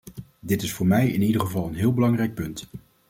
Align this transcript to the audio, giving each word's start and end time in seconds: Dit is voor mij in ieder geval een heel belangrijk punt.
Dit 0.39 0.61
is 0.61 0.73
voor 0.73 0.87
mij 0.87 1.09
in 1.09 1.21
ieder 1.21 1.41
geval 1.41 1.67
een 1.67 1.73
heel 1.75 1.93
belangrijk 1.93 2.33
punt. 2.35 2.67